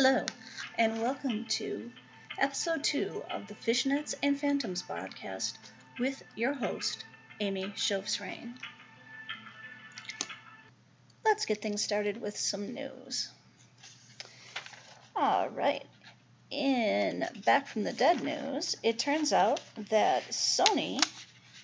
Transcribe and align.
Hello, 0.00 0.24
and 0.76 1.02
welcome 1.02 1.44
to 1.46 1.90
episode 2.38 2.84
two 2.84 3.20
of 3.32 3.48
the 3.48 3.54
Fishnets 3.54 4.14
and 4.22 4.38
Phantoms 4.38 4.80
podcast 4.80 5.54
with 5.98 6.22
your 6.36 6.52
host, 6.52 7.04
Amy 7.40 7.64
Shofsrain. 7.74 8.52
Let's 11.24 11.46
get 11.46 11.60
things 11.60 11.82
started 11.82 12.20
with 12.20 12.38
some 12.38 12.74
news. 12.74 13.28
All 15.16 15.48
right. 15.48 15.84
In 16.52 17.26
Back 17.44 17.66
from 17.66 17.82
the 17.82 17.92
Dead 17.92 18.22
news, 18.22 18.76
it 18.84 19.00
turns 19.00 19.32
out 19.32 19.60
that 19.90 20.22
Sony, 20.28 21.04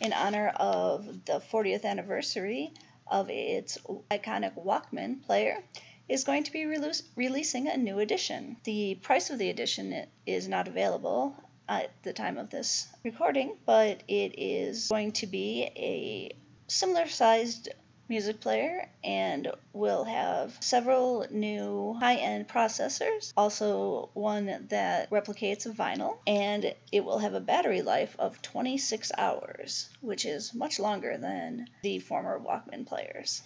in 0.01 0.13
honor 0.13 0.49
of 0.57 1.25
the 1.25 1.41
40th 1.53 1.85
anniversary 1.85 2.73
of 3.07 3.31
its 3.31 3.79
iconic 4.11 4.57
Walkman 4.57 5.25
player, 5.25 5.63
is 6.09 6.25
going 6.25 6.45
to 6.45 6.53
be 6.53 6.67
release, 6.67 7.03
releasing 7.17 7.69
a 7.69 7.77
new 7.77 7.99
edition. 7.99 8.57
The 8.65 8.97
price 8.97 9.31
of 9.31 9.39
the 9.39 9.51
edition 9.51 10.07
is 10.27 10.49
not 10.49 10.69
available 10.69 11.37
at 11.69 11.91
the 12.03 12.13
time 12.13 12.39
of 12.39 12.51
this 12.51 12.89
recording, 13.05 13.57
but 13.65 14.03
it 14.07 14.39
is 14.39 14.89
going 14.89 15.13
to 15.13 15.27
be 15.27 15.71
a 15.77 16.37
similar 16.69 17.07
sized 17.07 17.71
music 18.09 18.41
player 18.41 18.89
and 19.03 19.51
will 19.73 20.05
have 20.05 20.57
several 20.61 21.27
new 21.31 21.95
high-end 21.99 22.47
processors 22.47 23.33
also 23.35 24.11
one 24.13 24.67
that 24.69 25.09
replicates 25.11 25.65
a 25.65 25.71
vinyl 25.71 26.19
and 26.27 26.75
it 26.93 27.03
will 27.03 27.19
have 27.19 27.33
a 27.33 27.41
battery 27.41 27.81
life 27.81 28.15
of 28.19 28.43
26 28.43 29.11
hours 29.17 29.89
which 30.03 30.27
is 30.27 30.53
much 30.53 30.79
longer 30.79 31.17
than 31.17 31.67
the 31.83 31.99
former 31.99 32.39
walkman 32.39 32.87
players 32.87 33.43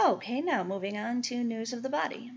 Okay, 0.00 0.40
now 0.40 0.62
moving 0.62 0.96
on 0.96 1.22
to 1.22 1.42
news 1.42 1.72
of 1.72 1.82
the 1.82 1.88
body. 1.88 2.30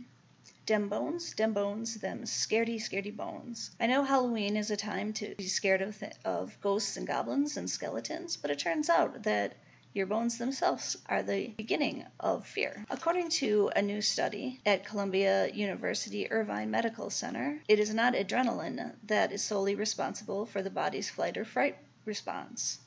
Dem 0.65 0.89
bones, 0.89 1.33
dem 1.35 1.53
bones, 1.53 1.93
them 1.93 2.23
scaredy, 2.23 2.77
scaredy 2.77 3.15
bones. 3.15 3.69
I 3.79 3.85
know 3.85 4.03
Halloween 4.03 4.57
is 4.57 4.71
a 4.71 4.75
time 4.75 5.13
to 5.13 5.35
be 5.35 5.47
scared 5.47 5.83
of, 5.83 6.03
of 6.25 6.59
ghosts 6.59 6.97
and 6.97 7.05
goblins 7.05 7.57
and 7.57 7.69
skeletons, 7.69 8.35
but 8.35 8.49
it 8.49 8.57
turns 8.57 8.89
out 8.89 9.23
that 9.23 9.53
your 9.93 10.07
bones 10.07 10.39
themselves 10.39 10.97
are 11.05 11.21
the 11.21 11.49
beginning 11.49 12.03
of 12.19 12.47
fear. 12.47 12.83
According 12.89 13.29
to 13.29 13.69
a 13.75 13.81
new 13.83 14.01
study 14.01 14.59
at 14.65 14.83
Columbia 14.83 15.49
University 15.49 16.31
Irving 16.31 16.71
Medical 16.71 17.11
Center, 17.11 17.61
it 17.67 17.77
is 17.77 17.93
not 17.93 18.15
adrenaline 18.15 18.95
that 19.03 19.31
is 19.31 19.43
solely 19.43 19.75
responsible 19.75 20.47
for 20.47 20.63
the 20.63 20.71
body's 20.71 21.11
flight 21.11 21.37
or 21.37 21.45
fright 21.45 21.77
response. 22.05 22.79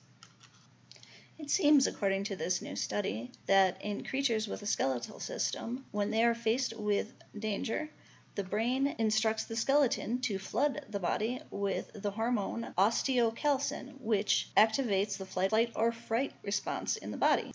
It 1.45 1.51
seems, 1.51 1.87
according 1.87 2.25
to 2.25 2.37
this 2.37 2.63
new 2.63 2.75
study, 2.75 3.31
that 3.45 3.77
in 3.83 4.03
creatures 4.03 4.49
with 4.49 4.63
a 4.63 4.67
skeletal 4.67 5.21
system, 5.21 5.85
when 5.91 6.11
they 6.11 6.25
are 6.25 6.35
faced 6.35 6.73
with 6.75 7.13
danger, 7.39 7.91
the 8.35 8.45
brain 8.45 8.87
instructs 8.99 9.45
the 9.45 9.55
skeleton 9.55 10.23
to 10.23 10.39
flood 10.39 10.87
the 10.89 10.99
body 10.99 11.43
with 11.51 11.91
the 11.93 12.13
hormone 12.13 12.73
osteocalcin, 12.79 14.01
which 14.01 14.49
activates 14.57 15.19
the 15.19 15.27
flight 15.27 15.71
or 15.77 15.93
fright 15.93 16.33
response 16.43 16.97
in 16.97 17.11
the 17.11 17.19
body. 17.19 17.53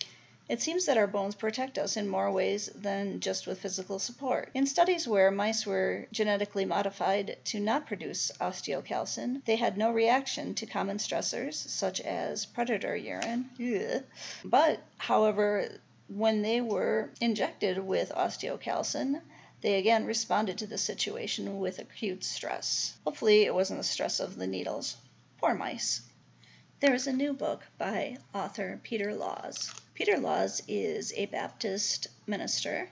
It 0.50 0.64
seems 0.64 0.88
that 0.88 0.98
our 0.98 1.06
bones 1.06 1.36
protect 1.36 1.78
us 1.78 1.96
in 1.96 2.10
more 2.10 2.32
ways 2.32 2.72
than 2.74 3.20
just 3.20 3.46
with 3.46 3.62
physical 3.62 4.00
support. 4.00 4.50
In 4.56 4.66
studies 4.66 5.08
where 5.08 5.30
mice 5.30 5.64
were 5.64 6.08
genetically 6.12 6.66
modified 6.66 7.38
to 7.46 7.60
not 7.60 7.86
produce 7.86 8.32
osteocalcin, 8.42 9.46
they 9.46 9.58
had 9.58 9.78
no 9.78 9.92
reaction 9.92 10.56
to 10.56 10.66
common 10.66 10.98
stressors 10.98 11.54
such 11.54 12.02
as 12.02 12.48
predator 12.48 12.96
urine. 12.96 13.52
But, 14.44 14.82
however, 14.98 15.70
when 16.08 16.42
they 16.42 16.62
were 16.62 17.12
injected 17.22 17.78
with 17.78 18.12
osteocalcin, 18.16 19.22
they 19.62 19.76
again 19.76 20.06
responded 20.06 20.58
to 20.58 20.66
the 20.66 20.80
situation 20.80 21.60
with 21.60 21.78
acute 21.78 22.24
stress. 22.24 22.98
Hopefully, 23.04 23.44
it 23.44 23.54
wasn't 23.54 23.80
the 23.80 23.84
stress 23.84 24.20
of 24.20 24.36
the 24.36 24.48
needles. 24.48 24.98
Poor 25.38 25.54
mice. 25.54 26.02
There 26.80 26.96
is 26.96 27.06
a 27.06 27.14
new 27.14 27.34
book 27.34 27.68
by 27.78 28.18
author 28.34 28.80
Peter 28.82 29.14
Laws. 29.14 29.72
Peter 30.00 30.18
Laws 30.18 30.64
is 30.66 31.12
a 31.18 31.26
Baptist 31.26 32.08
minister 32.26 32.90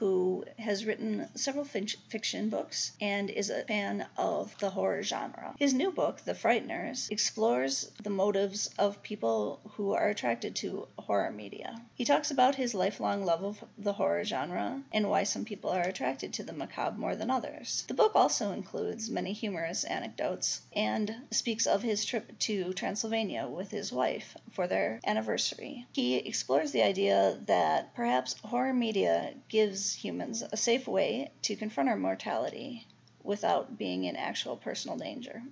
who 0.00 0.44
has 0.58 0.86
written 0.86 1.28
several 1.34 1.64
fiction 1.64 2.48
books 2.48 2.92
and 3.02 3.28
is 3.28 3.50
a 3.50 3.64
fan 3.64 4.06
of 4.16 4.56
the 4.58 4.70
horror 4.70 5.02
genre. 5.02 5.54
His 5.58 5.74
new 5.74 5.90
book, 5.90 6.22
The 6.24 6.34
Frighteners, 6.34 7.10
explores 7.10 7.90
the 8.02 8.08
motives 8.08 8.70
of 8.78 9.02
people 9.02 9.60
who 9.72 9.92
are 9.92 10.08
attracted 10.08 10.56
to 10.56 10.88
horror 10.98 11.30
media. 11.30 11.80
He 11.94 12.06
talks 12.06 12.30
about 12.30 12.54
his 12.54 12.72
lifelong 12.72 13.26
love 13.26 13.44
of 13.44 13.62
the 13.76 13.92
horror 13.92 14.24
genre 14.24 14.82
and 14.90 15.10
why 15.10 15.24
some 15.24 15.44
people 15.44 15.68
are 15.68 15.86
attracted 15.86 16.32
to 16.34 16.44
the 16.44 16.54
macabre 16.54 16.98
more 16.98 17.14
than 17.14 17.30
others. 17.30 17.84
The 17.86 17.94
book 17.94 18.12
also 18.14 18.52
includes 18.52 19.10
many 19.10 19.34
humorous 19.34 19.84
anecdotes 19.84 20.62
and 20.74 21.14
speaks 21.30 21.66
of 21.66 21.82
his 21.82 22.06
trip 22.06 22.38
to 22.38 22.72
Transylvania 22.72 23.46
with 23.48 23.70
his 23.70 23.92
wife 23.92 24.34
for 24.52 24.66
their 24.66 25.00
anniversary. 25.06 25.86
He 25.92 26.16
explores 26.16 26.72
the 26.72 26.82
idea 26.82 27.40
that 27.46 27.94
perhaps 27.94 28.38
horror 28.40 28.72
media 28.72 29.34
gives 29.48 29.94
humans 29.94 30.42
a 30.42 30.56
safe 30.56 30.86
way 30.88 31.32
to 31.42 31.56
confront 31.56 31.88
our 31.88 31.96
mortality 31.96 32.86
without 33.22 33.78
being 33.78 34.04
in 34.04 34.16
actual 34.16 34.56
personal 34.56 34.96
danger. 34.96 35.42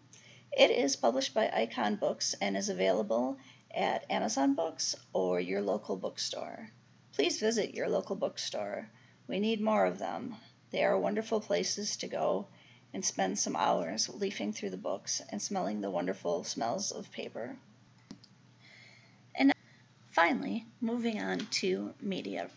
It 0.53 0.71
is 0.71 0.97
published 0.97 1.35
by 1.35 1.51
Icon 1.51 1.97
Books 1.97 2.35
and 2.41 2.57
is 2.57 2.69
available 2.69 3.39
at 3.71 4.11
Amazon 4.11 4.55
Books 4.55 4.97
or 5.13 5.39
your 5.39 5.61
local 5.61 5.97
bookstore. 5.97 6.71
Please 7.13 7.39
visit 7.39 7.75
your 7.75 7.89
local 7.89 8.17
bookstore. 8.17 8.89
We 9.27 9.41
need 9.41 9.61
more 9.61 9.85
of 9.87 9.99
them. 9.99 10.37
They 10.71 10.85
are 10.85 10.99
wonderful 10.99 11.41
places 11.41 11.97
to 11.99 12.09
go 12.09 12.49
and 12.95 13.05
spend 13.05 13.39
some 13.39 13.57
hours 13.57 14.09
leafing 14.09 14.53
through 14.53 14.71
the 14.71 14.77
books 14.77 15.21
and 15.29 15.41
smelling 15.41 15.81
the 15.81 15.91
wonderful 15.91 16.45
smells 16.45 16.91
of 16.91 17.11
paper. 17.13 17.57
Finally, 20.19 20.67
moving 20.81 21.23
on 21.23 21.39
to 21.39 21.95
media 22.01 22.51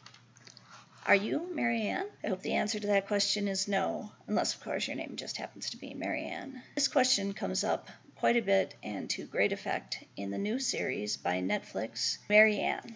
are 1.06 1.14
you 1.14 1.48
Marianne? 1.54 2.08
I 2.24 2.30
hope 2.30 2.42
the 2.42 2.56
answer 2.56 2.80
to 2.80 2.88
that 2.88 3.06
question 3.06 3.48
is 3.48 3.68
no, 3.68 4.12
unless, 4.26 4.56
of 4.56 4.64
course, 4.64 4.88
your 4.88 4.98
name 4.98 5.16
just 5.16 5.38
happens 5.38 5.70
to 5.70 5.78
be 5.78 5.94
Marianne. 5.94 6.64
This 6.74 6.88
question 6.88 7.34
comes 7.34 7.64
up 7.64 7.88
quite 8.16 8.36
a 8.36 8.42
bit 8.42 8.74
and 8.82 9.08
to 9.12 9.26
great 9.26 9.54
effect 9.54 10.04
in 10.18 10.32
the 10.32 10.40
new 10.40 10.58
series 10.58 11.18
by 11.18 11.40
Netflix, 11.40 12.18
Marianne. 12.30 12.96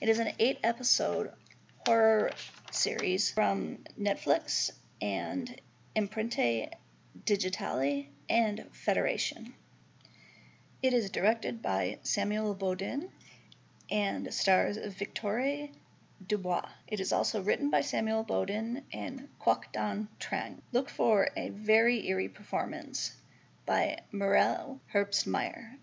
It 0.00 0.08
is 0.08 0.18
an 0.18 0.32
eight 0.40 0.58
episode 0.64 1.30
horror 1.86 2.32
series 2.72 3.30
from 3.30 3.78
Netflix 3.96 4.72
and 5.00 5.60
Empreinte 5.94 6.72
Digitale 7.24 8.08
and 8.28 8.66
Federation. 8.72 9.54
It 10.82 10.92
is 10.92 11.10
directed 11.10 11.62
by 11.62 12.00
Samuel 12.02 12.56
Bodin 12.56 13.08
and 13.90 14.32
stars 14.32 14.76
Victoire 14.76 15.68
Dubois. 16.26 16.68
It 16.88 17.00
is 17.00 17.12
also 17.12 17.42
written 17.42 17.70
by 17.70 17.82
Samuel 17.82 18.24
Bodin 18.24 18.82
and 18.92 19.28
Quoc 19.38 19.70
Dang 19.72 20.08
Tran. 20.18 20.60
Look 20.72 20.88
for 20.88 21.28
a 21.36 21.50
very 21.50 22.06
eerie 22.08 22.28
performance 22.28 23.14
by 23.66 23.98
Mireille 24.12 24.80
Herbstmeyer 24.92 25.76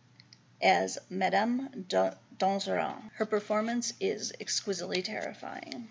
as 0.62 0.97
Madame 1.09 1.86
Daugeron. 2.40 3.12
Her 3.13 3.25
performance 3.25 3.94
is 4.00 4.34
exquisitely 4.40 5.02
terrifying. 5.02 5.88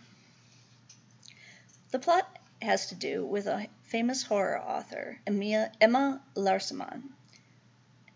The 1.90 1.98
plot 1.98 2.38
has 2.60 2.86
to 2.86 2.94
do 2.94 3.24
with 3.24 3.46
a 3.46 3.68
famous 3.84 4.22
horror 4.22 4.58
author, 4.58 5.18
Emma 5.26 6.22
Larsimon. 6.34 7.02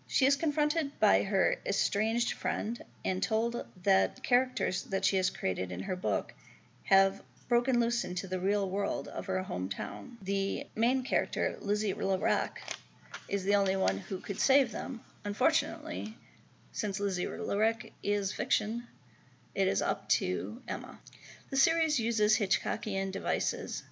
She 0.08 0.24
is 0.24 0.36
confronted 0.36 1.00
by 1.00 1.24
her 1.24 1.56
estranged 1.66 2.32
friend 2.32 2.80
and 3.04 3.22
told 3.22 3.66
that 3.82 4.22
characters 4.22 4.84
that 4.84 5.04
she 5.04 5.16
has 5.16 5.30
created 5.30 5.72
in 5.72 5.80
her 5.80 5.96
book 5.96 6.32
have 6.84 7.22
broken 7.48 7.80
loose 7.80 8.04
into 8.04 8.28
the 8.28 8.38
real 8.38 8.70
world 8.70 9.08
of 9.08 9.26
her 9.26 9.42
hometown. 9.42 10.16
The 10.22 10.66
main 10.76 11.02
character, 11.02 11.56
Lizzie 11.60 11.92
Larck, 11.92 12.58
is 13.28 13.44
the 13.44 13.56
only 13.56 13.76
one 13.76 13.98
who 13.98 14.20
could 14.20 14.38
save 14.38 14.70
them. 14.70 15.00
Unfortunately, 15.24 16.16
since 16.70 17.00
Lizzie 17.00 17.26
Larck 17.26 17.92
is 18.02 18.32
fiction, 18.32 18.86
it 19.56 19.66
is 19.66 19.82
up 19.82 20.08
to 20.10 20.62
Emma. 20.68 21.00
The 21.50 21.56
series 21.56 21.98
uses 21.98 22.36
Hitchcockian 22.36 23.10
devices 23.10 23.82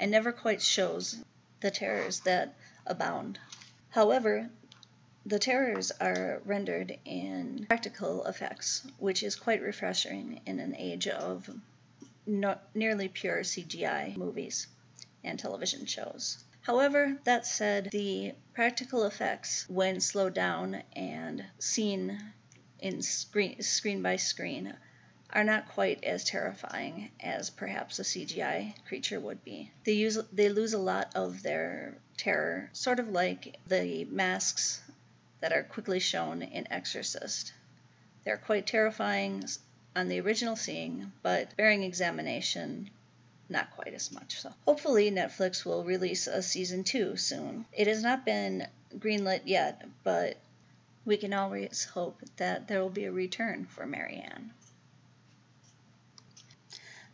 and 0.00 0.10
never 0.10 0.32
quite 0.32 0.62
shows 0.62 1.22
the 1.60 1.70
terrors 1.70 2.20
that 2.20 2.56
abound. 2.86 3.38
However, 3.90 4.50
the 5.26 5.38
terrors 5.38 5.90
are 6.00 6.40
rendered 6.44 6.98
in 7.04 7.66
practical 7.68 8.24
effects, 8.24 8.86
which 8.98 9.22
is 9.22 9.36
quite 9.36 9.62
refreshing 9.62 10.40
in 10.46 10.58
an 10.60 10.74
age 10.76 11.08
of 11.08 11.48
nearly 12.26 13.08
pure 13.08 13.40
CGI 13.40 14.16
movies 14.16 14.66
and 15.22 15.38
television 15.38 15.84
shows. 15.84 16.42
However, 16.62 17.18
that 17.24 17.46
said, 17.46 17.90
the 17.90 18.32
practical 18.54 19.04
effects, 19.04 19.68
when 19.68 20.00
slowed 20.00 20.34
down 20.34 20.82
and 20.94 21.44
seen 21.58 22.18
in 22.78 23.02
screen, 23.02 23.60
screen 23.62 24.02
by 24.02 24.16
screen, 24.16 24.74
are 25.32 25.44
not 25.44 25.68
quite 25.68 26.02
as 26.02 26.24
terrifying 26.24 27.10
as 27.20 27.50
perhaps 27.50 27.98
a 27.98 28.02
CGI 28.02 28.74
creature 28.86 29.20
would 29.20 29.44
be. 29.44 29.70
They 29.84 29.92
use 29.92 30.18
they 30.32 30.48
lose 30.48 30.72
a 30.72 30.78
lot 30.78 31.12
of 31.14 31.42
their 31.42 31.98
terror, 32.16 32.68
sort 32.72 32.98
of 32.98 33.08
like 33.08 33.56
the 33.66 34.04
masks 34.06 34.80
that 35.40 35.52
are 35.52 35.62
quickly 35.62 36.00
shown 36.00 36.42
in 36.42 36.70
Exorcist. 36.72 37.52
They're 38.24 38.36
quite 38.36 38.66
terrifying 38.66 39.44
on 39.96 40.08
the 40.08 40.20
original 40.20 40.56
seeing, 40.56 41.12
but 41.22 41.56
bearing 41.56 41.82
examination, 41.82 42.90
not 43.48 43.70
quite 43.72 43.94
as 43.94 44.12
much 44.12 44.40
so. 44.40 44.52
Hopefully, 44.66 45.10
Netflix 45.10 45.64
will 45.64 45.84
release 45.84 46.26
a 46.26 46.42
season 46.42 46.84
two 46.84 47.16
soon. 47.16 47.64
It 47.72 47.86
has 47.86 48.02
not 48.02 48.24
been 48.24 48.66
greenlit 48.96 49.42
yet, 49.46 49.84
but 50.04 50.36
we 51.04 51.16
can 51.16 51.32
always 51.32 51.84
hope 51.84 52.20
that 52.36 52.68
there 52.68 52.80
will 52.80 52.90
be 52.90 53.06
a 53.06 53.12
return 53.12 53.66
for 53.66 53.86
Marianne. 53.86 54.52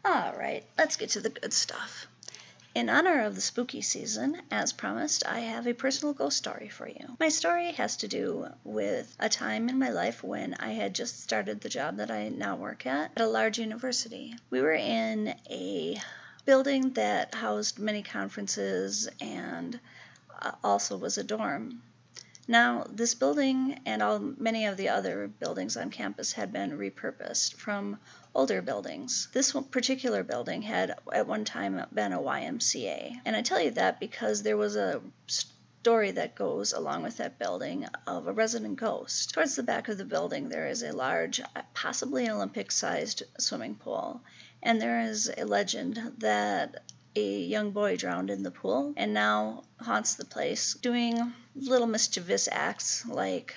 All 0.04 0.34
right, 0.36 0.64
let's 0.78 0.96
get 0.96 1.10
to 1.10 1.20
the 1.20 1.30
good 1.30 1.52
stuff. 1.52 2.06
In 2.76 2.90
honor 2.90 3.22
of 3.22 3.34
the 3.34 3.40
spooky 3.40 3.80
season, 3.80 4.42
as 4.50 4.74
promised, 4.74 5.24
I 5.24 5.40
have 5.40 5.66
a 5.66 5.72
personal 5.72 6.12
ghost 6.12 6.36
story 6.36 6.68
for 6.68 6.86
you. 6.86 7.16
My 7.18 7.30
story 7.30 7.72
has 7.72 7.96
to 7.96 8.06
do 8.06 8.48
with 8.64 9.16
a 9.18 9.30
time 9.30 9.70
in 9.70 9.78
my 9.78 9.88
life 9.88 10.22
when 10.22 10.52
I 10.52 10.72
had 10.72 10.94
just 10.94 11.22
started 11.22 11.62
the 11.62 11.70
job 11.70 11.96
that 11.96 12.10
I 12.10 12.28
now 12.28 12.56
work 12.56 12.84
at 12.84 13.12
at 13.16 13.22
a 13.22 13.28
large 13.28 13.58
university. 13.58 14.36
We 14.50 14.60
were 14.60 14.74
in 14.74 15.34
a 15.48 15.98
building 16.44 16.92
that 16.92 17.34
housed 17.34 17.78
many 17.78 18.02
conferences 18.02 19.08
and 19.22 19.80
uh, 20.42 20.52
also 20.62 20.98
was 20.98 21.16
a 21.16 21.24
dorm. 21.24 21.80
Now, 22.48 22.86
this 22.88 23.14
building 23.14 23.80
and 23.84 24.00
all 24.02 24.20
many 24.20 24.66
of 24.66 24.76
the 24.76 24.88
other 24.88 25.26
buildings 25.26 25.76
on 25.76 25.90
campus 25.90 26.32
had 26.32 26.52
been 26.52 26.78
repurposed 26.78 27.54
from 27.54 27.98
older 28.34 28.62
buildings. 28.62 29.28
This 29.32 29.52
particular 29.52 30.22
building 30.22 30.62
had 30.62 30.96
at 31.12 31.26
one 31.26 31.44
time 31.44 31.84
been 31.92 32.12
a 32.12 32.20
YMCA. 32.20 33.20
And 33.24 33.34
I 33.34 33.42
tell 33.42 33.60
you 33.60 33.72
that 33.72 33.98
because 33.98 34.42
there 34.42 34.56
was 34.56 34.76
a 34.76 35.02
story 35.86 36.12
that 36.12 36.34
goes 36.36 36.72
along 36.72 37.02
with 37.02 37.16
that 37.16 37.38
building 37.38 37.86
of 38.06 38.26
a 38.26 38.32
resident 38.32 38.76
ghost. 38.76 39.34
Towards 39.34 39.56
the 39.56 39.62
back 39.62 39.88
of 39.88 39.98
the 39.98 40.04
building, 40.04 40.48
there 40.48 40.68
is 40.68 40.82
a 40.82 40.92
large, 40.92 41.40
possibly 41.74 42.28
Olympic 42.28 42.70
sized 42.70 43.24
swimming 43.38 43.74
pool. 43.74 44.20
And 44.62 44.80
there 44.80 45.00
is 45.00 45.30
a 45.36 45.44
legend 45.44 46.14
that 46.18 46.82
a 47.16 47.38
young 47.40 47.70
boy 47.70 47.96
drowned 47.96 48.30
in 48.30 48.42
the 48.42 48.50
pool 48.50 48.92
and 48.96 49.14
now 49.14 49.64
haunts 49.80 50.14
the 50.14 50.24
place, 50.24 50.74
doing 50.74 51.32
little 51.54 51.86
mischievous 51.86 52.48
acts 52.52 53.06
like 53.06 53.54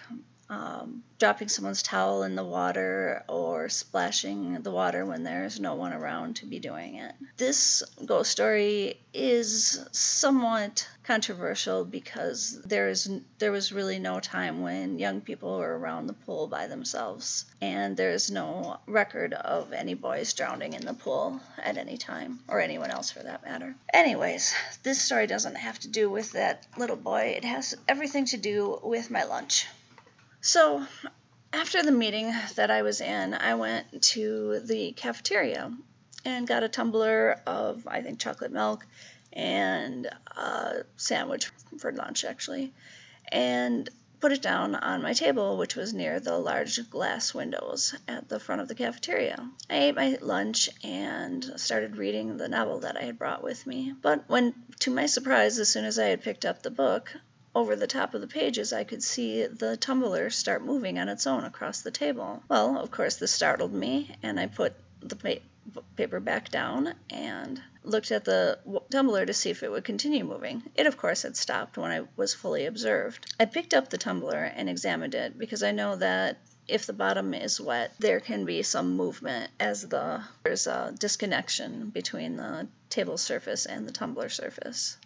um, 0.50 1.04
dropping 1.20 1.48
someone's 1.48 1.84
towel 1.84 2.24
in 2.24 2.36
the 2.36 2.44
water 2.44 3.24
or 3.28 3.70
splashing 3.70 4.54
the 4.64 4.72
water 4.72 5.06
when 5.06 5.24
there's 5.24 5.60
no 5.60 5.76
one 5.76 5.94
around 5.94 6.38
to 6.38 6.46
be 6.46 6.60
doing 6.60 6.96
it. 6.96 7.14
This 7.38 7.84
ghost 8.06 8.32
story 8.32 9.00
is 9.14 9.86
somewhat 9.92 10.88
controversial 11.04 11.86
because 11.86 12.62
there 12.64 12.90
is 12.90 13.10
there 13.38 13.52
was 13.52 13.72
really 13.72 14.00
no 14.00 14.20
time 14.20 14.62
when 14.62 15.00
young 15.00 15.22
people 15.22 15.58
were 15.58 15.78
around 15.78 16.08
the 16.08 16.14
pool 16.14 16.48
by 16.48 16.68
themselves 16.68 17.46
and 17.62 17.98
there's 17.98 18.32
no 18.32 18.80
record 18.88 19.34
of 19.34 19.74
any 19.74 19.94
boys 19.94 20.34
drowning 20.34 20.74
in 20.74 20.86
the 20.86 20.94
pool 20.94 21.40
at 21.58 21.78
any 21.78 21.98
time 21.98 22.40
or 22.48 22.60
anyone 22.60 22.92
else 22.92 23.12
for 23.12 23.22
that 23.24 23.44
matter. 23.44 23.76
Anyways, 23.94 24.54
this 24.84 25.02
story 25.02 25.28
doesn't 25.28 25.56
have 25.56 25.80
to 25.80 25.88
do 25.88 26.10
with 26.10 26.32
that 26.32 26.66
little 26.78 26.96
boy. 26.96 27.34
It 27.36 27.44
has 27.44 27.76
everything 27.88 28.26
to 28.26 28.38
do 28.38 28.80
with 28.84 29.12
my 29.12 29.24
lunch. 29.24 29.68
So, 30.42 30.86
after 31.52 31.84
the 31.84 31.92
meeting 31.92 32.34
that 32.56 32.72
I 32.72 32.82
was 32.82 33.02
in, 33.02 33.34
I 33.34 33.56
went 33.56 34.02
to 34.04 34.60
the 34.62 34.94
cafeteria 34.94 35.72
and 36.24 36.48
got 36.48 36.64
a 36.64 36.70
tumbler 36.70 37.42
of, 37.46 37.88
I 37.88 38.02
think, 38.02 38.20
chocolate 38.20 38.52
milk 38.52 38.86
and 39.34 40.08
a 40.38 40.84
sandwich 40.98 41.52
for 41.78 41.92
lunch, 41.92 42.24
actually, 42.24 42.74
and 43.32 43.90
put 44.20 44.32
it 44.32 44.42
down 44.42 44.76
on 44.76 45.02
my 45.02 45.14
table, 45.14 45.58
which 45.58 45.76
was 45.76 45.94
near 45.94 46.20
the 46.20 46.38
large 46.38 46.90
glass 46.90 47.34
windows 47.34 47.96
at 48.08 48.28
the 48.28 48.40
front 48.40 48.62
of 48.62 48.68
the 48.68 48.76
cafeteria. 48.76 49.50
I 49.70 49.78
ate 49.78 49.96
my 49.96 50.18
lunch 50.22 50.70
and 50.84 51.44
started 51.56 51.96
reading 51.96 52.38
the 52.38 52.50
novel 52.50 52.80
that 52.80 52.98
I 52.98 53.04
had 53.04 53.18
brought 53.18 53.44
with 53.44 53.66
me. 53.66 53.94
But 54.02 54.26
when, 54.28 54.54
to 54.80 54.92
my 54.92 55.06
surprise, 55.06 55.58
as 55.60 55.70
soon 55.70 55.86
as 55.86 56.00
I 56.00 56.08
had 56.08 56.22
picked 56.22 56.46
up 56.46 56.62
the 56.62 56.72
book, 56.72 57.14
over 57.60 57.76
the 57.76 57.88
top 57.88 58.14
of 58.14 58.22
the 58.22 58.28
pages, 58.28 58.72
I 58.72 58.86
could 58.86 59.04
see 59.04 59.46
the 59.46 59.76
tumbler 59.76 60.30
start 60.30 60.64
moving 60.64 60.98
on 60.98 61.10
its 61.10 61.28
own 61.28 61.44
across 61.44 61.82
the 61.82 61.92
table. 61.92 62.42
Well, 62.48 62.78
of 62.78 62.90
course, 62.90 63.18
this 63.18 63.34
startled 63.34 63.74
me, 63.74 64.16
and 64.24 64.40
I 64.40 64.48
put 64.48 64.74
the 65.02 65.18
pa- 65.18 65.82
paper 65.98 66.22
back 66.22 66.50
down 66.50 66.94
and 67.10 67.62
looked 67.84 68.12
at 68.12 68.24
the 68.24 68.60
tumbler 68.90 69.26
to 69.26 69.34
see 69.34 69.50
if 69.50 69.62
it 69.62 69.72
would 69.72 69.84
continue 69.84 70.24
moving. 70.24 70.64
It, 70.76 70.88
of 70.88 70.98
course, 70.98 71.24
had 71.24 71.36
stopped 71.36 71.78
when 71.78 71.92
I 71.92 72.06
was 72.16 72.34
fully 72.34 72.66
observed. 72.66 73.34
I 73.40 73.46
picked 73.46 73.74
up 73.74 73.90
the 73.90 73.98
tumbler 73.98 74.42
and 74.44 74.70
examined 74.70 75.16
it 75.16 75.38
because 75.38 75.62
I 75.62 75.72
know 75.72 75.98
that 75.98 76.38
if 76.70 76.86
the 76.86 76.94
bottom 76.94 77.34
is 77.34 77.60
wet, 77.60 77.94
there 78.00 78.20
can 78.20 78.46
be 78.46 78.64
some 78.64 78.96
movement 78.96 79.52
as 79.60 79.88
the 79.88 80.24
there's 80.44 80.68
a 80.68 80.94
disconnection 80.98 81.90
between 81.90 82.38
the 82.38 82.68
table 82.90 83.18
surface 83.18 83.66
and 83.66 83.88
the 83.88 83.92
tumbler 83.92 84.30
surface 84.30 84.98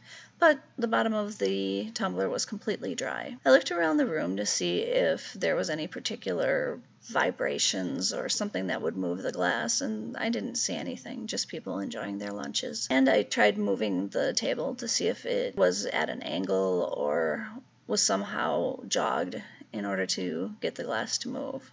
but 0.44 0.60
the 0.78 0.90
bottom 0.90 1.14
of 1.14 1.38
the 1.38 1.90
tumbler 1.94 2.28
was 2.28 2.46
completely 2.46 2.96
dry. 2.96 3.38
I 3.46 3.52
looked 3.52 3.72
around 3.72 3.96
the 3.96 4.06
room 4.06 4.36
to 4.36 4.46
see 4.46 4.80
if 4.80 5.32
there 5.32 5.56
was 5.56 5.70
any 5.70 5.88
particular 5.88 6.82
vibrations 7.04 8.12
or 8.14 8.28
something 8.28 8.68
that 8.68 8.82
would 8.82 8.98
move 8.98 9.22
the 9.22 9.32
glass, 9.32 9.80
and 9.80 10.18
I 10.18 10.28
didn't 10.28 10.56
see 10.56 10.76
anything, 10.76 11.28
just 11.28 11.48
people 11.48 11.80
enjoying 11.80 12.18
their 12.18 12.34
lunches. 12.34 12.90
And 12.92 13.08
I 13.10 13.24
tried 13.24 13.58
moving 13.58 14.10
the 14.10 14.34
table 14.34 14.76
to 14.76 14.88
see 14.90 15.08
if 15.08 15.26
it 15.26 15.56
was 15.56 15.86
at 15.86 16.10
an 16.10 16.24
angle 16.24 16.94
or 16.98 17.48
was 17.88 18.02
somehow 18.02 18.80
jogged 18.88 19.42
in 19.74 19.86
order 19.86 20.06
to 20.06 20.54
get 20.62 20.76
the 20.76 20.84
glass 20.84 21.18
to 21.20 21.30
move. 21.30 21.70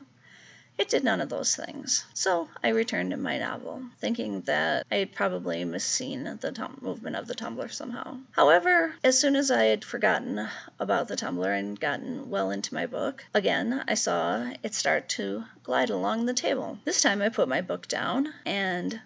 It 0.78 0.88
did 0.88 1.04
none 1.04 1.20
of 1.20 1.28
those 1.28 1.54
things. 1.54 2.06
So 2.14 2.48
I 2.64 2.70
returned 2.70 3.10
to 3.10 3.18
my 3.18 3.36
novel, 3.36 3.82
thinking 3.98 4.40
that 4.42 4.86
I 4.90 4.96
had 4.96 5.12
probably 5.12 5.62
misseen 5.64 6.40
the 6.40 6.52
tum- 6.52 6.78
movement 6.80 7.16
of 7.16 7.26
the 7.26 7.34
tumbler 7.34 7.68
somehow. 7.68 8.16
However, 8.30 8.94
as 9.04 9.18
soon 9.18 9.36
as 9.36 9.50
I 9.50 9.64
had 9.64 9.84
forgotten 9.84 10.48
about 10.78 11.08
the 11.08 11.16
tumbler 11.16 11.52
and 11.52 11.78
gotten 11.78 12.30
well 12.30 12.50
into 12.50 12.72
my 12.72 12.86
book, 12.86 13.26
again 13.34 13.84
I 13.86 13.92
saw 13.92 14.50
it 14.62 14.74
start 14.74 15.10
to 15.10 15.44
glide 15.64 15.90
along 15.90 16.24
the 16.24 16.32
table. 16.32 16.78
This 16.86 17.02
time 17.02 17.20
I 17.20 17.28
put 17.28 17.46
my 17.46 17.60
book 17.60 17.86
down 17.86 18.32
and 18.46 18.98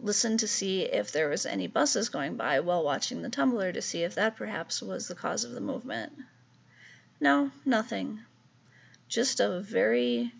listened 0.00 0.40
to 0.40 0.48
see 0.48 0.82
if 0.82 1.12
there 1.12 1.28
was 1.28 1.44
any 1.44 1.66
buses 1.66 2.08
going 2.08 2.36
by 2.36 2.60
while 2.60 2.82
watching 2.82 3.20
the 3.20 3.28
tumbler 3.28 3.70
to 3.70 3.82
see 3.82 4.02
if 4.02 4.14
that 4.14 4.36
perhaps 4.36 4.80
was 4.80 5.08
the 5.08 5.14
cause 5.14 5.44
of 5.44 5.52
the 5.52 5.60
movement. 5.60 6.12
No, 7.20 7.50
nothing. 7.66 8.20
Just 9.08 9.40
a 9.40 9.60
very 9.60 10.32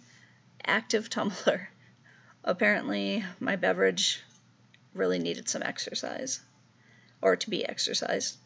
active 0.64 1.08
tumbler. 1.10 1.70
Apparently, 2.44 3.24
my 3.40 3.56
beverage 3.56 4.22
really 4.94 5.18
needed 5.18 5.48
some 5.48 5.62
exercise 5.62 6.40
or 7.20 7.36
to 7.36 7.50
be 7.50 7.66
exercised. 7.66 8.36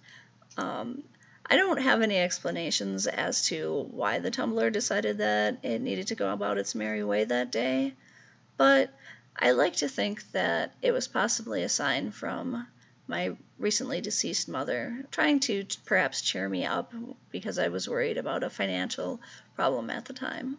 Um, 0.57 1.03
I 1.47 1.57
don't 1.57 1.83
have 1.83 2.03
any 2.03 2.19
explanations 2.19 3.07
as 3.07 3.47
to 3.47 3.89
why 3.91 4.19
the 4.19 4.31
tumbler 4.31 4.71
decided 4.71 5.19
that 5.19 5.59
it 5.63 5.81
needed 5.81 6.07
to 6.09 6.15
go 6.15 6.33
about 6.33 6.59
its 6.59 6.75
merry 6.75 7.05
way 7.05 7.25
that 7.25 7.53
day, 7.53 7.95
but 8.57 8.91
I 9.37 9.53
like 9.53 9.77
to 9.77 9.89
think 9.89 10.31
that 10.33 10.73
it 10.83 10.93
was 10.93 11.09
possibly 11.09 11.63
a 11.63 11.69
sign 11.69 12.11
from 12.11 12.67
my 13.13 13.37
recently 13.59 14.01
deceased 14.01 14.49
mother, 14.49 15.05
trying 15.11 15.39
to 15.39 15.67
perhaps 15.85 16.23
cheer 16.23 16.49
me 16.49 16.65
up 16.65 16.95
because 17.31 17.59
I 17.59 17.69
was 17.69 17.87
worried 17.87 18.17
about 18.17 18.43
a 18.43 18.49
financial 18.49 19.21
problem 19.55 19.91
at 19.91 20.07
the 20.07 20.15
time. 20.15 20.57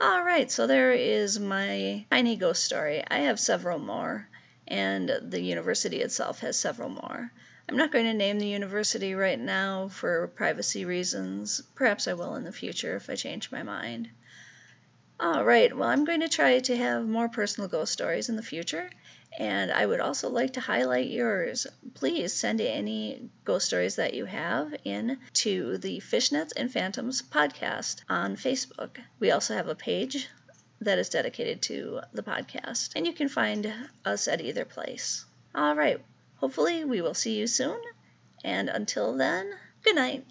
All 0.00 0.22
right, 0.22 0.48
so 0.48 0.68
there 0.68 0.92
is 0.92 1.40
my 1.40 2.06
tiny 2.08 2.36
ghost 2.36 2.62
story. 2.62 3.02
I 3.10 3.18
have 3.22 3.40
several 3.40 3.80
more, 3.80 4.28
and 4.68 5.10
the 5.20 5.40
university 5.40 6.00
itself 6.00 6.38
has 6.40 6.56
several 6.56 6.90
more. 6.90 7.32
I'm 7.68 7.76
not 7.76 7.90
going 7.90 8.06
to 8.06 8.14
name 8.14 8.38
the 8.38 8.46
university 8.46 9.14
right 9.14 9.38
now 9.38 9.88
for 9.88 10.28
privacy 10.28 10.84
reasons. 10.84 11.60
Perhaps 11.74 12.06
I 12.06 12.14
will 12.14 12.36
in 12.36 12.44
the 12.44 12.52
future 12.52 12.94
if 12.94 13.10
I 13.10 13.16
change 13.16 13.50
my 13.50 13.64
mind. 13.64 14.08
All 15.18 15.44
right, 15.44 15.76
well, 15.76 15.88
I'm 15.88 16.04
going 16.04 16.20
to 16.20 16.28
try 16.28 16.60
to 16.60 16.76
have 16.76 17.04
more 17.06 17.28
personal 17.28 17.68
ghost 17.68 17.92
stories 17.92 18.28
in 18.28 18.36
the 18.36 18.42
future, 18.42 18.88
and 19.38 19.70
I 19.70 19.86
would 19.86 20.00
also 20.00 20.28
like 20.28 20.54
to 20.54 20.60
highlight 20.60 21.08
yours. 21.08 21.66
Please 21.94 22.32
send 22.32 22.60
any 22.60 23.30
ghost 23.44 23.66
stories 23.66 23.96
that 23.96 24.14
you 24.14 24.24
have 24.24 24.74
in 24.84 25.18
to 25.34 25.78
the 25.78 26.00
Fishnets 26.00 26.52
and 26.56 26.72
Phantoms 26.72 27.22
podcast 27.22 28.02
on 28.08 28.36
Facebook. 28.36 28.98
We 29.18 29.30
also 29.30 29.54
have 29.54 29.68
a 29.68 29.74
page 29.74 30.28
that 30.80 30.98
is 30.98 31.10
dedicated 31.10 31.62
to 31.62 32.00
the 32.12 32.22
podcast, 32.22 32.90
and 32.96 33.06
you 33.06 33.12
can 33.12 33.28
find 33.28 33.72
us 34.04 34.28
at 34.28 34.40
either 34.40 34.64
place. 34.64 35.24
All 35.54 35.74
right, 35.74 36.00
hopefully, 36.36 36.84
we 36.84 37.00
will 37.00 37.14
see 37.14 37.38
you 37.38 37.46
soon, 37.46 37.80
and 38.42 38.68
until 38.68 39.16
then, 39.16 39.52
good 39.84 39.96
night. 39.96 40.26